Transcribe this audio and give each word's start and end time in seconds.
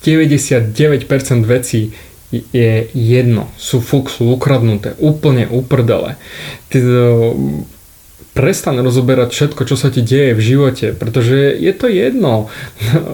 99% 0.00 1.44
vecí 1.44 1.92
je 2.30 2.86
jedno. 2.94 3.50
Sú 3.58 3.82
fuk, 3.82 4.08
sú 4.08 4.32
ukradnuté. 4.32 4.94
Úplne 5.02 5.50
uprdele. 5.50 6.14
Ty 6.70 6.78
prestan 8.30 8.78
rozoberať 8.78 9.34
všetko, 9.34 9.62
čo 9.66 9.76
sa 9.76 9.90
ti 9.90 10.06
deje 10.06 10.38
v 10.38 10.42
živote, 10.42 10.86
pretože 10.94 11.58
je 11.58 11.72
to 11.74 11.90
jedno. 11.90 12.46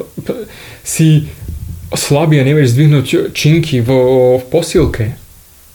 si 0.84 1.32
slabý 1.96 2.42
a 2.42 2.44
nevieš 2.46 2.76
zdvihnúť 2.76 3.06
činky 3.32 3.80
vo, 3.80 4.36
v 4.38 4.44
posilke. 4.52 5.16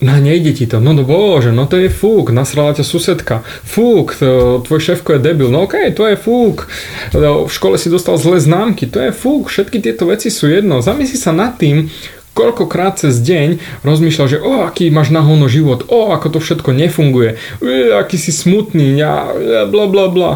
No 0.01 0.17
nejde 0.17 0.57
ti 0.57 0.65
to, 0.65 0.81
no, 0.81 0.97
no 0.97 1.05
bože, 1.05 1.53
no 1.53 1.69
to 1.69 1.77
je 1.77 1.85
fúk, 1.85 2.33
nasrala 2.33 2.73
ťa 2.73 2.81
susedka, 2.81 3.45
fúk, 3.45 4.17
tvoj 4.65 4.81
šéfko 4.81 5.13
je 5.13 5.21
debil, 5.21 5.53
no 5.53 5.69
okej, 5.69 5.93
okay, 5.93 5.93
to 5.93 6.09
je 6.09 6.17
fúk, 6.17 6.65
no, 7.13 7.45
v 7.45 7.53
škole 7.53 7.77
si 7.77 7.93
dostal 7.93 8.17
zlé 8.17 8.41
známky, 8.41 8.89
to 8.89 8.97
je 8.97 9.13
fúk, 9.13 9.53
všetky 9.53 9.77
tieto 9.77 10.09
veci 10.09 10.33
sú 10.33 10.49
jedno, 10.49 10.81
zamysli 10.81 11.21
sa 11.21 11.29
nad 11.29 11.53
tým, 11.61 11.93
koľkokrát 12.33 12.97
cez 12.97 13.21
deň 13.21 13.61
rozmýšľal, 13.85 14.25
že 14.25 14.41
o, 14.41 14.65
aký 14.65 14.89
máš 14.89 15.13
nahono 15.13 15.45
život, 15.45 15.85
o, 15.85 16.09
ako 16.09 16.33
to 16.33 16.39
všetko 16.41 16.73
nefunguje, 16.73 17.37
e, 17.61 17.93
aký 17.93 18.17
si 18.17 18.33
smutný, 18.33 18.97
ja, 18.97 19.29
bla 19.69 19.85
bla 19.85 20.09
bla. 20.09 20.31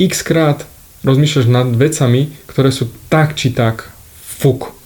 X 0.00 0.24
krát 0.24 0.64
rozmýšľaš 1.04 1.44
nad 1.44 1.68
vecami, 1.76 2.32
ktoré 2.48 2.72
sú 2.72 2.88
tak 3.12 3.36
či 3.36 3.52
tak 3.52 3.92
fuk 4.16 4.79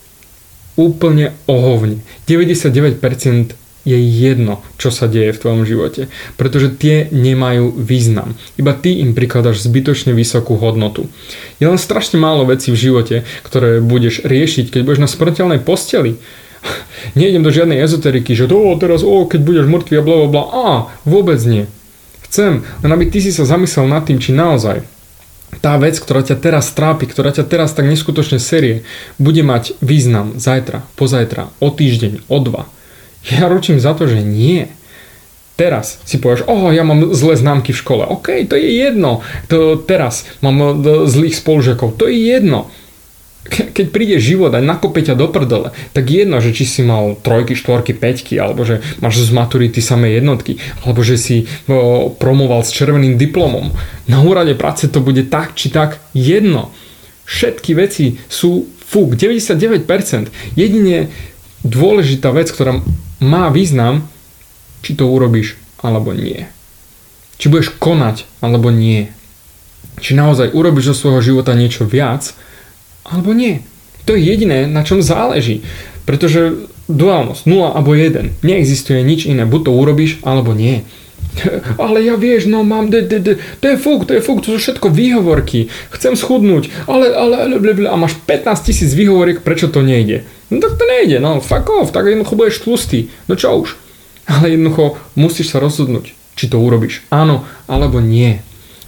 úplne 0.74 1.34
ohovne. 1.46 2.02
99% 2.26 3.54
je 3.84 3.98
jedno, 4.00 4.64
čo 4.80 4.88
sa 4.88 5.04
deje 5.04 5.36
v 5.36 5.40
tvojom 5.44 5.62
živote, 5.68 6.08
pretože 6.40 6.72
tie 6.72 7.06
nemajú 7.12 7.76
význam. 7.76 8.32
Iba 8.56 8.72
ty 8.72 9.04
im 9.04 9.12
prikladaš 9.12 9.60
zbytočne 9.68 10.16
vysokú 10.16 10.56
hodnotu. 10.56 11.06
Je 11.60 11.68
len 11.68 11.76
strašne 11.76 12.16
málo 12.16 12.48
vecí 12.48 12.72
v 12.72 12.80
živote, 12.80 13.16
ktoré 13.44 13.84
budeš 13.84 14.24
riešiť, 14.24 14.72
keď 14.72 14.80
budeš 14.88 15.04
na 15.04 15.10
smrteľnej 15.12 15.60
posteli. 15.60 16.16
Nejdem 17.18 17.44
do 17.44 17.52
žiadnej 17.52 17.84
ezoteriky, 17.84 18.32
že 18.32 18.48
to 18.48 18.56
teraz, 18.80 19.04
o, 19.04 19.28
keď 19.28 19.40
budeš 19.44 19.66
mŕtvy 19.68 19.94
a 20.00 20.02
bla 20.02 20.16
bla 20.24 20.28
bla. 20.32 20.44
Á, 20.48 20.68
vôbec 21.04 21.38
nie. 21.44 21.68
Chcem, 22.24 22.64
len 22.80 22.90
aby 22.90 23.12
ty 23.12 23.20
si 23.20 23.30
sa 23.30 23.44
zamyslel 23.44 23.84
nad 23.84 24.08
tým, 24.08 24.16
či 24.16 24.32
naozaj 24.32 24.93
tá 25.60 25.76
vec, 25.76 25.98
ktorá 25.98 26.24
ťa 26.24 26.38
teraz 26.38 26.72
trápi, 26.72 27.06
ktorá 27.06 27.34
ťa 27.34 27.44
teraz 27.46 27.74
tak 27.74 27.86
neskutočne 27.86 28.38
serie, 28.38 28.82
bude 29.18 29.42
mať 29.42 29.78
význam 29.84 30.38
zajtra, 30.38 30.86
pozajtra, 30.98 31.50
o 31.60 31.68
týždeň, 31.70 32.26
o 32.30 32.38
dva. 32.40 32.70
Ja 33.28 33.48
ručím 33.48 33.80
za 33.80 33.96
to, 33.96 34.06
že 34.06 34.20
nie. 34.20 34.68
Teraz 35.54 36.02
si 36.02 36.18
povieš, 36.18 36.50
oh, 36.50 36.74
ja 36.74 36.82
mám 36.82 37.14
zlé 37.14 37.38
známky 37.38 37.70
v 37.70 37.78
škole. 37.78 38.02
OK, 38.10 38.42
to 38.50 38.58
je 38.58 38.84
jedno. 38.84 39.22
To 39.46 39.78
teraz 39.78 40.26
mám 40.42 40.82
e, 40.82 41.06
zlých 41.06 41.38
spolužiakov. 41.38 41.94
To 41.94 42.10
je 42.10 42.34
jedno 42.34 42.74
keď 43.44 43.92
príde 43.92 44.16
život 44.16 44.48
a 44.56 44.64
nakope 44.64 45.04
ťa 45.04 45.20
do 45.20 45.28
prdele, 45.28 45.76
tak 45.92 46.08
jedno, 46.08 46.40
že 46.40 46.56
či 46.56 46.64
si 46.64 46.80
mal 46.80 47.12
trojky, 47.20 47.52
štvorky, 47.52 47.92
peťky, 47.92 48.40
alebo 48.40 48.64
že 48.64 48.80
máš 49.04 49.20
z 49.20 49.30
maturity 49.36 49.84
samé 49.84 50.16
jednotky, 50.16 50.56
alebo 50.82 51.04
že 51.04 51.20
si 51.20 51.36
o, 51.68 52.08
promoval 52.08 52.64
s 52.64 52.72
červeným 52.72 53.20
diplomom. 53.20 53.68
Na 54.08 54.24
úrade 54.24 54.56
práce 54.56 54.88
to 54.88 55.04
bude 55.04 55.28
tak 55.28 55.52
či 55.52 55.68
tak 55.68 56.00
jedno. 56.16 56.72
Všetky 57.28 57.76
veci 57.76 58.16
sú 58.32 58.64
fúk, 58.80 59.16
99%. 59.16 59.84
Jedine 60.56 61.12
dôležitá 61.64 62.32
vec, 62.32 62.48
ktorá 62.48 62.80
má 63.20 63.48
význam, 63.52 64.08
či 64.84 64.96
to 64.96 65.08
urobíš 65.08 65.56
alebo 65.84 66.16
nie. 66.16 66.48
Či 67.36 67.52
budeš 67.52 67.76
konať 67.76 68.24
alebo 68.40 68.72
nie. 68.72 69.12
Či 70.00 70.16
naozaj 70.16 70.52
urobíš 70.56 70.92
zo 70.92 71.08
svojho 71.08 71.20
života 71.20 71.52
niečo 71.52 71.84
viac, 71.84 72.36
alebo 73.04 73.36
nie. 73.36 73.60
To 74.04 74.16
je 74.16 74.20
jediné, 74.20 74.68
na 74.68 74.84
čom 74.84 75.00
záleží. 75.00 75.64
Pretože 76.04 76.68
duálnosť 76.88 77.48
0 77.48 77.72
alebo 77.72 77.96
1. 77.96 78.44
Neexistuje 78.44 79.00
nič 79.00 79.24
iné. 79.24 79.48
Buď 79.48 79.68
to 79.68 79.72
urobíš, 79.72 80.20
alebo 80.20 80.52
nie. 80.52 80.84
Ale 81.82 82.04
ja 82.04 82.14
vieš, 82.14 82.46
no 82.46 82.62
mám, 82.62 82.90
de, 82.90 83.02
de, 83.02 83.18
de, 83.18 83.32
to 83.58 83.66
je 83.72 83.76
fuk, 83.80 84.06
to 84.06 84.14
je 84.14 84.22
fuk, 84.22 84.44
to 84.44 84.54
sú 84.54 84.58
všetko 84.60 84.92
výhovorky. 84.92 85.72
Chcem 85.90 86.14
schudnúť, 86.14 86.70
ale, 86.86 87.10
ale, 87.10 87.34
ale, 87.48 87.54
ale 87.58 87.88
a 87.90 87.96
máš 87.98 88.14
15 88.22 88.70
tisíc 88.70 88.94
výhovoriek, 88.94 89.42
prečo 89.42 89.66
to 89.66 89.82
nejde? 89.82 90.22
No 90.54 90.62
tak 90.62 90.78
to 90.78 90.84
nejde, 90.86 91.18
no 91.18 91.42
fuck 91.42 91.66
off, 91.74 91.90
tak 91.90 92.06
jednoducho 92.06 92.38
budeš 92.38 92.62
tlustý. 92.62 93.10
No 93.26 93.34
čo 93.34 93.50
už? 93.66 93.74
Ale 94.30 94.54
jednoducho 94.54 94.94
musíš 95.18 95.52
sa 95.52 95.58
rozhodnúť, 95.58 96.14
či 96.38 96.46
to 96.46 96.62
urobíš. 96.62 97.02
Áno, 97.10 97.42
alebo 97.66 97.98
nie. 97.98 98.40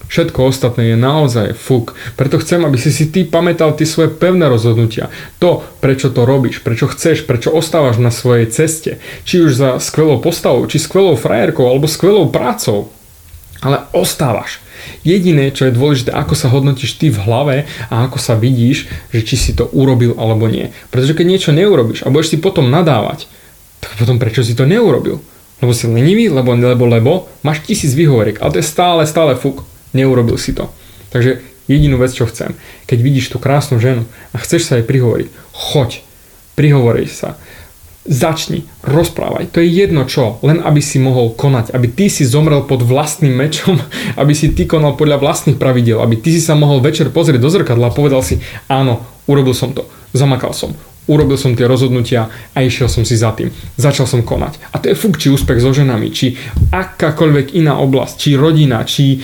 Všetko 0.06 0.46
ostatné 0.46 0.94
je 0.94 0.96
naozaj 0.98 1.58
fuk. 1.58 1.98
Preto 2.14 2.38
chcem, 2.38 2.62
aby 2.62 2.78
si 2.78 2.94
si 2.94 3.10
ty 3.10 3.26
pamätal 3.26 3.74
tie 3.74 3.86
svoje 3.86 4.14
pevné 4.14 4.46
rozhodnutia. 4.46 5.10
To, 5.42 5.66
prečo 5.82 6.14
to 6.14 6.22
robíš, 6.22 6.62
prečo 6.62 6.86
chceš, 6.86 7.26
prečo 7.26 7.50
ostávaš 7.50 7.98
na 7.98 8.14
svojej 8.14 8.46
ceste. 8.46 9.02
Či 9.26 9.42
už 9.42 9.52
za 9.58 9.70
skvelou 9.82 10.22
postavou, 10.22 10.62
či 10.70 10.78
skvelou 10.78 11.18
frajerkou, 11.18 11.66
alebo 11.66 11.90
skvelou 11.90 12.30
prácou. 12.30 12.94
Ale 13.58 13.82
ostávaš. 13.90 14.62
Jediné, 15.02 15.50
čo 15.50 15.66
je 15.66 15.74
dôležité, 15.74 16.14
ako 16.14 16.38
sa 16.38 16.52
hodnotíš 16.52 17.00
ty 17.00 17.10
v 17.10 17.18
hlave 17.26 17.56
a 17.90 18.06
ako 18.06 18.22
sa 18.22 18.38
vidíš, 18.38 18.86
že 19.10 19.26
či 19.26 19.34
si 19.34 19.50
to 19.58 19.66
urobil 19.74 20.14
alebo 20.14 20.46
nie. 20.46 20.70
Pretože 20.94 21.18
keď 21.18 21.26
niečo 21.26 21.50
neurobiš 21.50 22.06
a 22.06 22.12
budeš 22.12 22.36
si 22.36 22.38
potom 22.38 22.70
nadávať, 22.70 23.26
tak 23.82 23.98
potom 23.98 24.22
prečo 24.22 24.46
si 24.46 24.54
to 24.54 24.68
neurobil? 24.68 25.18
Lebo 25.58 25.72
si 25.72 25.88
lenivý, 25.88 26.28
lebo, 26.28 26.52
lebo, 26.52 26.84
lebo, 26.84 27.12
máš 27.40 27.64
tisíc 27.64 27.96
výhovoriek, 27.96 28.38
ale 28.44 28.54
to 28.54 28.60
je 28.60 28.68
stále, 28.68 29.02
stále 29.08 29.34
fuk 29.34 29.64
neurobil 29.96 30.36
si 30.36 30.52
to. 30.52 30.68
Takže 31.08 31.40
jedinú 31.64 31.96
vec, 31.96 32.12
čo 32.12 32.28
chcem, 32.28 32.52
keď 32.84 32.98
vidíš 33.00 33.32
tú 33.32 33.40
krásnu 33.40 33.80
ženu 33.80 34.04
a 34.30 34.36
chceš 34.38 34.68
sa 34.68 34.76
jej 34.76 34.86
prihovoriť, 34.86 35.28
choď, 35.56 36.04
prihovorej 36.54 37.08
sa, 37.08 37.40
začni, 38.06 38.64
rozprávaj. 38.86 39.50
To 39.50 39.58
je 39.58 39.68
jedno 39.68 40.06
čo, 40.06 40.38
len 40.46 40.62
aby 40.62 40.78
si 40.78 41.02
mohol 41.02 41.34
konať, 41.34 41.74
aby 41.74 41.90
ty 41.90 42.06
si 42.06 42.22
zomrel 42.22 42.62
pod 42.62 42.86
vlastným 42.86 43.34
mečom, 43.34 43.76
aby 44.20 44.32
si 44.32 44.54
ty 44.54 44.64
konal 44.64 44.94
podľa 44.94 45.18
vlastných 45.20 45.58
pravidel, 45.58 45.98
aby 46.00 46.16
ty 46.16 46.30
si 46.32 46.40
sa 46.40 46.54
mohol 46.54 46.78
večer 46.78 47.10
pozrieť 47.10 47.42
do 47.42 47.50
zrkadla 47.50 47.90
a 47.90 47.96
povedal 47.96 48.22
si, 48.22 48.38
áno, 48.70 49.02
urobil 49.26 49.52
som 49.52 49.74
to, 49.74 49.84
zamakal 50.14 50.54
som, 50.54 50.72
urobil 51.10 51.38
som 51.38 51.54
tie 51.54 51.66
rozhodnutia 51.66 52.30
a 52.54 52.62
išiel 52.62 52.90
som 52.90 53.02
si 53.06 53.18
za 53.18 53.34
tým. 53.34 53.50
Začal 53.78 54.06
som 54.06 54.22
konať. 54.22 54.58
A 54.74 54.78
to 54.78 54.90
je 54.90 54.98
či 55.18 55.30
úspech 55.30 55.62
so 55.62 55.70
ženami, 55.74 56.10
či 56.10 56.38
akákoľvek 56.70 57.58
iná 57.58 57.78
oblasť, 57.78 58.14
či 58.18 58.30
rodina, 58.38 58.82
či 58.86 59.22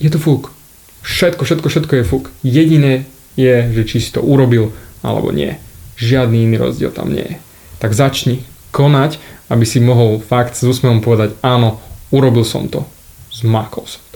je 0.00 0.08
to 0.10 0.18
fúk. 0.18 0.54
Všetko, 1.02 1.44
všetko, 1.44 1.68
všetko 1.68 1.92
je 2.00 2.04
fúk. 2.04 2.24
Jediné 2.40 3.08
je, 3.36 3.72
že 3.72 3.82
či 3.84 3.98
si 4.00 4.10
to 4.12 4.24
urobil 4.24 4.72
alebo 5.04 5.32
nie. 5.32 5.56
Žiadny 6.00 6.48
iný 6.48 6.56
rozdiel 6.56 6.92
tam 6.92 7.12
nie 7.12 7.24
je. 7.24 7.36
Tak 7.80 7.96
začni 7.96 8.44
konať, 8.70 9.20
aby 9.52 9.64
si 9.66 9.82
mohol 9.82 10.20
fakt 10.20 10.56
s 10.56 10.64
úsmevom 10.64 11.02
povedať 11.02 11.36
áno, 11.44 11.80
urobil 12.12 12.44
som 12.44 12.68
to. 12.68 12.84
Zmákol 13.32 13.84
som. 13.88 14.09